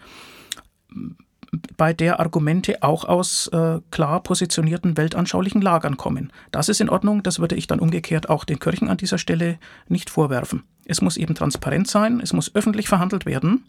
bei 1.76 1.92
der 1.92 2.20
Argumente 2.20 2.82
auch 2.82 3.04
aus 3.04 3.46
äh, 3.48 3.80
klar 3.90 4.22
positionierten 4.22 4.96
weltanschaulichen 4.96 5.62
Lagern 5.62 5.96
kommen. 5.96 6.32
Das 6.50 6.68
ist 6.68 6.80
in 6.80 6.90
Ordnung, 6.90 7.22
das 7.22 7.38
würde 7.38 7.54
ich 7.54 7.66
dann 7.66 7.78
umgekehrt 7.78 8.28
auch 8.28 8.44
den 8.44 8.58
Kirchen 8.58 8.88
an 8.88 8.96
dieser 8.96 9.18
Stelle 9.18 9.58
nicht 9.88 10.10
vorwerfen. 10.10 10.64
Es 10.88 11.00
muss 11.00 11.16
eben 11.16 11.36
transparent 11.36 11.86
sein, 11.86 12.20
es 12.20 12.32
muss 12.32 12.54
öffentlich 12.54 12.88
verhandelt 12.88 13.26
werden 13.26 13.64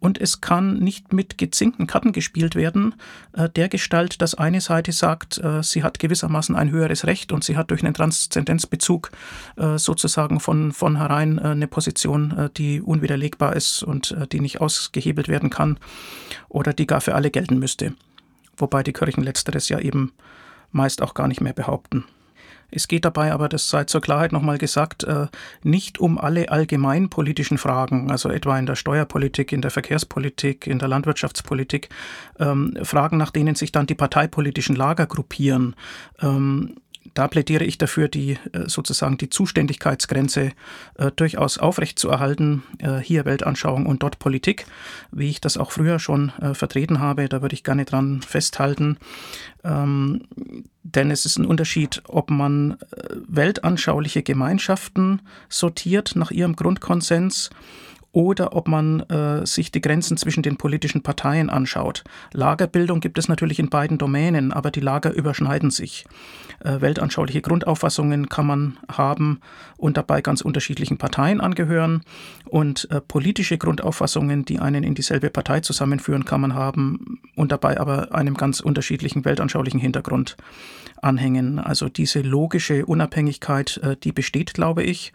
und 0.00 0.20
es 0.20 0.40
kann 0.40 0.78
nicht 0.78 1.12
mit 1.12 1.38
gezinkten 1.38 1.86
Karten 1.86 2.12
gespielt 2.12 2.56
werden, 2.56 2.94
äh, 3.32 3.48
der 3.48 3.68
Gestalt, 3.68 4.20
dass 4.20 4.34
eine 4.34 4.60
Seite 4.60 4.92
sagt, 4.92 5.38
äh, 5.38 5.62
sie 5.62 5.82
hat 5.82 5.98
gewissermaßen 5.98 6.56
ein 6.56 6.70
höheres 6.70 7.06
Recht 7.06 7.32
und 7.32 7.44
sie 7.44 7.56
hat 7.56 7.70
durch 7.70 7.82
einen 7.82 7.94
Transzendenzbezug 7.94 9.10
äh, 9.56 9.78
sozusagen 9.78 10.40
von, 10.40 10.72
von 10.72 10.96
herein 10.96 11.38
äh, 11.38 11.48
eine 11.48 11.68
Position, 11.68 12.36
äh, 12.36 12.50
die 12.56 12.80
unwiderlegbar 12.80 13.54
ist 13.56 13.82
und 13.82 14.10
äh, 14.12 14.26
die 14.26 14.40
nicht 14.40 14.60
ausgehebelt 14.60 15.28
werden 15.28 15.50
kann 15.50 15.78
oder 16.48 16.72
die 16.72 16.86
gar 16.86 17.00
für 17.00 17.14
alle 17.14 17.30
gelten 17.30 17.58
müsste. 17.58 17.94
Wobei 18.56 18.82
die 18.82 18.92
Kirchen 18.92 19.24
letzteres 19.24 19.68
ja 19.68 19.78
eben 19.78 20.12
meist 20.70 21.02
auch 21.02 21.14
gar 21.14 21.28
nicht 21.28 21.40
mehr 21.40 21.52
behaupten. 21.52 22.04
Es 22.74 22.88
geht 22.88 23.04
dabei 23.04 23.32
aber, 23.32 23.48
das 23.48 23.68
sei 23.68 23.84
zur 23.84 24.00
Klarheit 24.00 24.32
nochmal 24.32 24.58
gesagt, 24.58 25.04
äh, 25.04 25.28
nicht 25.62 26.00
um 26.00 26.18
alle 26.18 26.50
allgemeinpolitischen 26.50 27.56
Fragen, 27.56 28.10
also 28.10 28.30
etwa 28.30 28.58
in 28.58 28.66
der 28.66 28.74
Steuerpolitik, 28.74 29.52
in 29.52 29.62
der 29.62 29.70
Verkehrspolitik, 29.70 30.66
in 30.66 30.80
der 30.80 30.88
Landwirtschaftspolitik, 30.88 31.88
ähm, 32.40 32.76
Fragen, 32.82 33.16
nach 33.16 33.30
denen 33.30 33.54
sich 33.54 33.70
dann 33.70 33.86
die 33.86 33.94
parteipolitischen 33.94 34.74
Lager 34.74 35.06
gruppieren. 35.06 35.76
Da 37.12 37.28
plädiere 37.28 37.64
ich 37.64 37.76
dafür, 37.76 38.08
die 38.08 38.38
äh, 38.52 38.66
sozusagen 38.66 39.18
die 39.18 39.28
Zuständigkeitsgrenze 39.28 40.52
äh, 40.94 41.10
durchaus 41.14 41.58
aufrechtzuerhalten. 41.58 42.62
Äh, 42.78 42.98
hier 42.98 43.26
Weltanschauung 43.26 43.84
und 43.84 44.02
dort 44.02 44.18
Politik, 44.18 44.66
wie 45.12 45.28
ich 45.28 45.40
das 45.40 45.58
auch 45.58 45.70
früher 45.70 45.98
schon 45.98 46.32
äh, 46.40 46.54
vertreten 46.54 47.00
habe. 47.00 47.28
Da 47.28 47.42
würde 47.42 47.54
ich 47.54 47.64
gerne 47.64 47.84
dran 47.84 48.22
festhalten. 48.22 48.96
Ähm, 49.62 50.22
denn 50.82 51.10
es 51.10 51.26
ist 51.26 51.38
ein 51.38 51.46
Unterschied, 51.46 52.02
ob 52.08 52.30
man 52.30 52.72
äh, 52.72 53.16
weltanschauliche 53.28 54.22
Gemeinschaften 54.22 55.20
sortiert 55.48 56.12
nach 56.16 56.30
ihrem 56.30 56.56
Grundkonsens 56.56 57.50
oder 58.14 58.54
ob 58.54 58.68
man 58.68 59.00
äh, 59.00 59.44
sich 59.44 59.72
die 59.72 59.80
Grenzen 59.80 60.16
zwischen 60.16 60.44
den 60.44 60.56
politischen 60.56 61.02
Parteien 61.02 61.50
anschaut. 61.50 62.04
Lagerbildung 62.32 63.00
gibt 63.00 63.18
es 63.18 63.28
natürlich 63.28 63.58
in 63.58 63.68
beiden 63.68 63.98
Domänen, 63.98 64.52
aber 64.52 64.70
die 64.70 64.80
Lager 64.80 65.12
überschneiden 65.12 65.70
sich. 65.70 66.06
Äh, 66.60 66.80
weltanschauliche 66.80 67.42
Grundauffassungen 67.42 68.28
kann 68.28 68.46
man 68.46 68.78
haben 68.90 69.40
und 69.76 69.96
dabei 69.96 70.22
ganz 70.22 70.42
unterschiedlichen 70.42 70.96
Parteien 70.96 71.40
angehören 71.40 72.02
und 72.44 72.88
äh, 72.92 73.00
politische 73.00 73.58
Grundauffassungen, 73.58 74.44
die 74.44 74.60
einen 74.60 74.84
in 74.84 74.94
dieselbe 74.94 75.28
Partei 75.28 75.58
zusammenführen, 75.58 76.24
kann 76.24 76.40
man 76.40 76.54
haben 76.54 77.20
und 77.34 77.50
dabei 77.50 77.80
aber 77.80 78.14
einem 78.14 78.34
ganz 78.34 78.60
unterschiedlichen 78.60 79.24
weltanschaulichen 79.24 79.80
Hintergrund 79.80 80.36
anhängen. 81.02 81.58
Also 81.58 81.88
diese 81.88 82.20
logische 82.20 82.86
Unabhängigkeit, 82.86 83.78
äh, 83.78 83.96
die 83.96 84.12
besteht, 84.12 84.54
glaube 84.54 84.84
ich. 84.84 85.12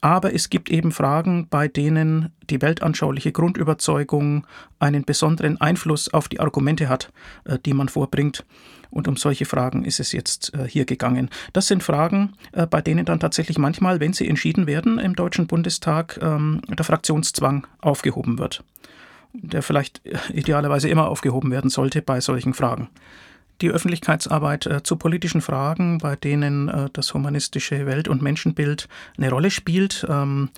Aber 0.00 0.34
es 0.34 0.48
gibt 0.48 0.70
eben 0.70 0.92
Fragen, 0.92 1.46
bei 1.48 1.68
denen 1.68 2.32
die 2.48 2.62
weltanschauliche 2.62 3.32
Grundüberzeugung 3.32 4.46
einen 4.78 5.04
besonderen 5.04 5.60
Einfluss 5.60 6.12
auf 6.12 6.28
die 6.28 6.40
Argumente 6.40 6.88
hat, 6.88 7.12
äh, 7.44 7.58
die 7.58 7.74
man 7.74 7.88
vorbringt. 7.88 8.44
Und 8.90 9.06
um 9.06 9.16
solche 9.16 9.44
Fragen 9.44 9.84
ist 9.84 10.00
es 10.00 10.12
jetzt 10.12 10.54
äh, 10.54 10.66
hier 10.66 10.84
gegangen. 10.84 11.30
Das 11.52 11.68
sind 11.68 11.82
Fragen, 11.82 12.32
äh, 12.52 12.66
bei 12.66 12.80
denen 12.80 13.04
dann 13.04 13.20
tatsächlich 13.20 13.58
manchmal, 13.58 14.00
wenn 14.00 14.12
sie 14.12 14.28
entschieden 14.28 14.66
werden 14.66 14.98
im 14.98 15.14
Deutschen 15.14 15.46
Bundestag, 15.46 16.18
ähm, 16.22 16.62
der 16.68 16.84
Fraktionszwang 16.84 17.66
aufgehoben 17.80 18.38
wird. 18.38 18.64
Der 19.32 19.62
vielleicht 19.62 20.00
idealerweise 20.32 20.88
immer 20.88 21.08
aufgehoben 21.08 21.52
werden 21.52 21.70
sollte 21.70 22.02
bei 22.02 22.20
solchen 22.20 22.52
Fragen 22.52 22.88
die 23.60 23.70
Öffentlichkeitsarbeit 23.70 24.66
äh, 24.66 24.82
zu 24.82 24.96
politischen 24.96 25.40
Fragen, 25.40 25.98
bei 25.98 26.16
denen 26.16 26.68
äh, 26.68 26.88
das 26.92 27.14
humanistische 27.14 27.86
Welt- 27.86 28.08
und 28.08 28.22
Menschenbild 28.22 28.88
eine 29.16 29.30
Rolle 29.30 29.50
spielt, 29.50 30.06
ähm, 30.08 30.50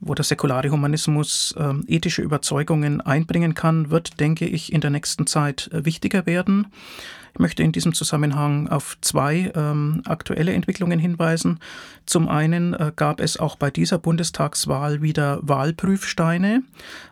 wo 0.00 0.14
der 0.14 0.24
säkulare 0.24 0.70
Humanismus 0.70 1.54
ähm, 1.58 1.84
ethische 1.86 2.22
Überzeugungen 2.22 3.00
einbringen 3.00 3.54
kann, 3.54 3.90
wird, 3.90 4.20
denke 4.20 4.46
ich, 4.46 4.72
in 4.72 4.80
der 4.80 4.90
nächsten 4.90 5.26
Zeit 5.26 5.70
äh, 5.72 5.84
wichtiger 5.84 6.26
werden. 6.26 6.68
Ich 7.36 7.40
möchte 7.40 7.62
in 7.62 7.70
diesem 7.70 7.92
Zusammenhang 7.92 8.68
auf 8.68 8.96
zwei 9.02 9.52
ähm, 9.54 10.00
aktuelle 10.06 10.54
Entwicklungen 10.54 10.98
hinweisen. 10.98 11.60
Zum 12.06 12.30
einen 12.30 12.72
äh, 12.72 12.92
gab 12.96 13.20
es 13.20 13.38
auch 13.38 13.56
bei 13.56 13.70
dieser 13.70 13.98
Bundestagswahl 13.98 15.02
wieder 15.02 15.40
Wahlprüfsteine, 15.42 16.62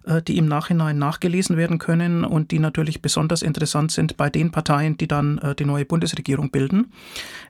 äh, 0.06 0.22
die 0.22 0.38
im 0.38 0.46
Nachhinein 0.46 0.96
nachgelesen 0.96 1.58
werden 1.58 1.76
können 1.76 2.24
und 2.24 2.52
die 2.52 2.58
natürlich 2.58 3.02
besonders 3.02 3.42
interessant 3.42 3.92
sind 3.92 4.16
bei 4.16 4.30
den 4.30 4.50
Parteien, 4.50 4.96
die 4.96 5.08
dann 5.08 5.36
äh, 5.36 5.54
die 5.54 5.66
neue 5.66 5.84
Bundesregierung 5.84 6.50
bilden. 6.50 6.90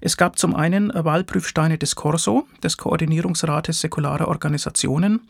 Es 0.00 0.16
gab 0.16 0.36
zum 0.36 0.56
einen 0.56 0.90
äh, 0.90 1.04
Wahlprüfsteine 1.04 1.78
des 1.78 1.94
Corso, 1.94 2.48
des 2.64 2.76
Koordinierungsrates 2.76 3.82
säkularer 3.82 4.26
Organisationen. 4.26 5.20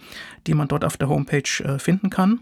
Die 0.46 0.54
man 0.54 0.68
dort 0.68 0.84
auf 0.84 0.96
der 0.96 1.08
Homepage 1.08 1.64
äh, 1.64 1.78
finden 1.78 2.10
kann. 2.10 2.40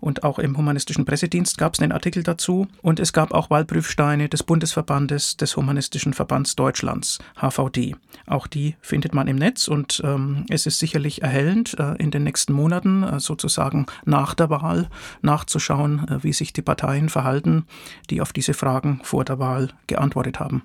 Und 0.00 0.24
auch 0.24 0.38
im 0.38 0.56
Humanistischen 0.56 1.04
Pressedienst 1.04 1.58
gab 1.58 1.74
es 1.74 1.80
einen 1.80 1.92
Artikel 1.92 2.22
dazu. 2.22 2.66
Und 2.82 3.00
es 3.00 3.12
gab 3.12 3.32
auch 3.32 3.50
Wahlprüfsteine 3.50 4.28
des 4.28 4.42
Bundesverbandes 4.42 5.36
des 5.36 5.56
Humanistischen 5.56 6.14
Verbands 6.14 6.56
Deutschlands, 6.56 7.18
HVD. 7.40 7.96
Auch 8.26 8.46
die 8.46 8.76
findet 8.80 9.14
man 9.14 9.28
im 9.28 9.36
Netz 9.36 9.68
und 9.68 10.00
ähm, 10.04 10.46
es 10.48 10.66
ist 10.66 10.78
sicherlich 10.78 11.22
erhellend, 11.22 11.78
äh, 11.78 11.94
in 11.96 12.10
den 12.10 12.24
nächsten 12.24 12.52
Monaten 12.52 13.02
äh, 13.02 13.20
sozusagen 13.20 13.86
nach 14.04 14.34
der 14.34 14.50
Wahl 14.50 14.88
nachzuschauen, 15.22 16.08
äh, 16.08 16.22
wie 16.22 16.32
sich 16.32 16.52
die 16.52 16.62
Parteien 16.62 17.08
verhalten, 17.08 17.66
die 18.10 18.20
auf 18.20 18.32
diese 18.32 18.54
Fragen 18.54 19.00
vor 19.02 19.24
der 19.24 19.38
Wahl 19.38 19.70
geantwortet 19.86 20.40
haben. 20.40 20.62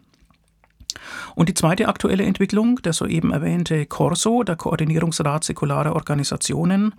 Und 1.36 1.50
die 1.50 1.54
zweite 1.54 1.88
aktuelle 1.88 2.24
Entwicklung, 2.24 2.82
der 2.82 2.94
soeben 2.94 3.32
erwähnte 3.32 3.86
Corso, 3.86 4.44
der 4.44 4.56
Koordinierungsrat 4.56 5.44
säkularer 5.44 5.96
Organisationen, 5.96 6.94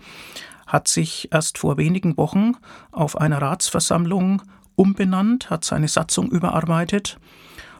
hat 0.66 0.88
sich 0.88 1.28
erst 1.32 1.58
vor 1.58 1.78
wenigen 1.78 2.16
Wochen 2.16 2.52
auf 2.92 3.20
einer 3.20 3.40
Ratsversammlung 3.40 4.42
umbenannt, 4.76 5.50
hat 5.50 5.64
seine 5.64 5.88
Satzung 5.88 6.30
überarbeitet 6.30 7.18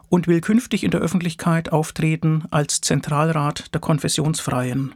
und 0.09 0.27
will 0.27 0.41
künftig 0.41 0.85
in 0.85 0.91
der 0.91 1.01
Öffentlichkeit 1.01 1.71
auftreten 1.71 2.45
als 2.51 2.81
Zentralrat 2.81 3.73
der 3.75 3.81
Konfessionsfreien. 3.81 4.95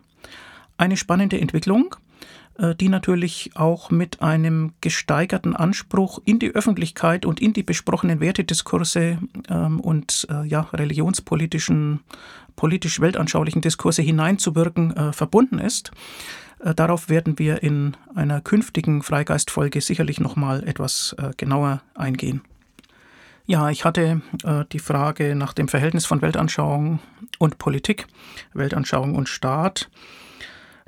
Eine 0.78 0.96
spannende 0.96 1.40
Entwicklung, 1.40 1.94
die 2.78 2.90
natürlich 2.90 3.52
auch 3.54 3.90
mit 3.90 4.20
einem 4.20 4.74
gesteigerten 4.82 5.56
Anspruch 5.56 6.20
in 6.26 6.38
die 6.38 6.54
Öffentlichkeit 6.54 7.24
und 7.24 7.40
in 7.40 7.54
die 7.54 7.62
besprochenen 7.62 8.20
Wertediskurse 8.20 9.18
ähm, 9.48 9.80
und 9.80 10.26
äh, 10.30 10.46
ja, 10.46 10.68
religionspolitischen, 10.72 12.00
politisch-weltanschaulichen 12.54 13.62
Diskurse 13.62 14.02
hineinzuwirken 14.02 14.94
äh, 14.94 15.12
verbunden 15.12 15.58
ist. 15.58 15.92
Darauf 16.76 17.08
werden 17.08 17.40
wir 17.40 17.64
in 17.64 17.96
einer 18.14 18.40
künftigen 18.40 19.02
Freigeistfolge 19.02 19.80
sicherlich 19.80 20.20
nochmal 20.20 20.62
etwas 20.62 21.16
genauer 21.36 21.82
eingehen. 21.96 22.42
Ja, 23.46 23.70
ich 23.70 23.84
hatte 23.84 24.22
äh, 24.44 24.64
die 24.70 24.78
Frage 24.78 25.34
nach 25.34 25.52
dem 25.52 25.68
Verhältnis 25.68 26.06
von 26.06 26.22
Weltanschauung 26.22 27.00
und 27.38 27.58
Politik, 27.58 28.06
Weltanschauung 28.54 29.16
und 29.16 29.28
Staat 29.28 29.90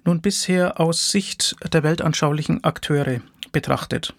nun 0.05 0.21
bisher 0.21 0.81
aus 0.81 1.11
Sicht 1.11 1.57
der 1.73 1.83
weltanschaulichen 1.83 2.63
Akteure 2.65 3.21
betrachtet. 3.53 4.15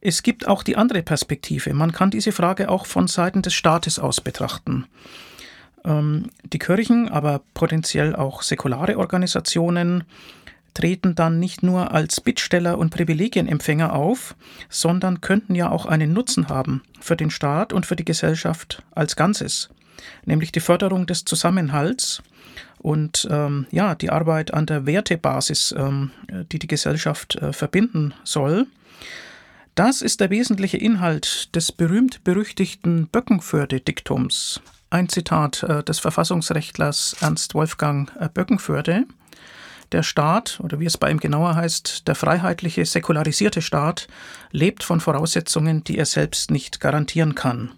Es 0.00 0.22
gibt 0.22 0.46
auch 0.48 0.62
die 0.62 0.76
andere 0.76 1.02
Perspektive. 1.02 1.74
Man 1.74 1.92
kann 1.92 2.10
diese 2.10 2.32
Frage 2.32 2.70
auch 2.70 2.86
von 2.86 3.06
Seiten 3.06 3.42
des 3.42 3.54
Staates 3.54 3.98
aus 3.98 4.20
betrachten. 4.20 4.86
Ähm, 5.84 6.30
die 6.44 6.58
Kirchen, 6.58 7.08
aber 7.08 7.42
potenziell 7.54 8.16
auch 8.16 8.42
säkulare 8.42 8.98
Organisationen 8.98 10.04
treten 10.72 11.14
dann 11.14 11.38
nicht 11.38 11.62
nur 11.62 11.92
als 11.92 12.20
Bittsteller 12.20 12.78
und 12.78 12.90
Privilegienempfänger 12.90 13.92
auf, 13.92 14.36
sondern 14.68 15.20
könnten 15.20 15.54
ja 15.54 15.70
auch 15.70 15.84
einen 15.84 16.12
Nutzen 16.12 16.48
haben 16.48 16.82
für 17.00 17.16
den 17.16 17.30
Staat 17.30 17.72
und 17.72 17.86
für 17.86 17.96
die 17.96 18.04
Gesellschaft 18.04 18.82
als 18.92 19.16
Ganzes, 19.16 19.68
nämlich 20.24 20.52
die 20.52 20.60
Förderung 20.60 21.06
des 21.06 21.24
Zusammenhalts 21.24 22.22
und 22.80 23.28
ähm, 23.30 23.66
ja, 23.70 23.94
die 23.94 24.10
Arbeit 24.10 24.54
an 24.54 24.66
der 24.66 24.86
Wertebasis, 24.86 25.74
ähm, 25.76 26.10
die 26.50 26.58
die 26.58 26.66
Gesellschaft 26.66 27.36
äh, 27.36 27.52
verbinden 27.52 28.14
soll. 28.24 28.66
Das 29.74 30.02
ist 30.02 30.20
der 30.20 30.30
wesentliche 30.30 30.78
Inhalt 30.78 31.54
des 31.54 31.72
berühmt-berüchtigten 31.72 33.06
Böckenförde-Diktums. 33.08 34.60
Ein 34.90 35.08
Zitat 35.08 35.62
äh, 35.62 35.84
des 35.84 36.00
Verfassungsrechtlers 36.00 37.16
Ernst 37.20 37.54
Wolfgang 37.54 38.10
äh, 38.18 38.28
Böckenförde. 38.28 39.04
Der 39.92 40.02
Staat, 40.02 40.60
oder 40.62 40.80
wie 40.80 40.86
es 40.86 40.98
bei 40.98 41.10
ihm 41.10 41.18
genauer 41.18 41.56
heißt, 41.56 42.08
der 42.08 42.14
freiheitliche, 42.14 42.84
säkularisierte 42.84 43.60
Staat, 43.60 44.08
lebt 44.52 44.84
von 44.84 45.00
Voraussetzungen, 45.00 45.84
die 45.84 45.98
er 45.98 46.06
selbst 46.06 46.50
nicht 46.50 46.80
garantieren 46.80 47.34
kann. 47.34 47.72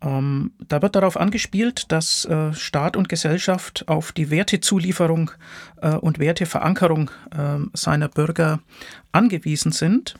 Ähm, 0.00 0.52
da 0.68 0.80
wird 0.80 0.94
darauf 0.94 1.16
angespielt, 1.16 1.90
dass 1.90 2.24
äh, 2.24 2.52
Staat 2.52 2.96
und 2.96 3.08
Gesellschaft 3.08 3.84
auf 3.88 4.12
die 4.12 4.30
Wertezulieferung 4.30 5.30
äh, 5.80 5.94
und 5.94 6.18
Werteverankerung 6.18 7.10
äh, 7.30 7.58
seiner 7.72 8.08
Bürger 8.08 8.60
angewiesen 9.12 9.72
sind. 9.72 10.14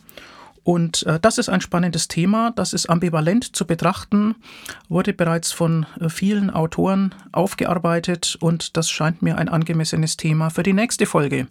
Und 0.69 1.07
äh, 1.07 1.19
das 1.19 1.39
ist 1.39 1.49
ein 1.49 1.63
spannendes 1.63 2.09
Thema, 2.09 2.51
das 2.55 2.75
ist 2.75 2.91
ambivalent 2.91 3.57
zu 3.57 3.67
betrachten, 3.67 4.35
wurde 4.91 5.15
bereits 5.15 5.51
von 5.51 5.87
äh, 5.99 6.11
vielen 6.11 6.51
Autoren 6.51 7.14
aufgearbeitet 7.33 8.37
und 8.41 8.77
das 8.77 8.91
scheint 8.91 9.23
mir 9.23 9.38
ein 9.38 9.49
angemessenes 9.49 10.19
Thema 10.19 10.51
für 10.51 10.62
die 10.62 10.75
nächste 10.75 11.07
Folge 11.07 11.47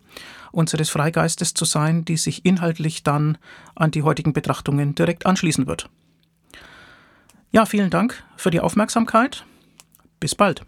unseres 0.51 0.91
Freigeistes 0.91 1.55
zu 1.55 1.65
sein, 1.65 2.05
die 2.05 2.17
sich 2.17 2.45
inhaltlich 2.45 3.03
dann 3.03 3.39
an 3.73 3.89
die 3.89 4.03
heutigen 4.03 4.33
Betrachtungen 4.33 4.93
direkt 4.93 5.25
anschließen 5.25 5.65
wird. 5.65 5.89
Ja, 7.57 7.65
vielen 7.65 7.89
Dank 7.89 8.23
für 8.35 8.51
die 8.51 8.59
Aufmerksamkeit. 8.59 9.43
Bis 10.19 10.35
bald. 10.35 10.61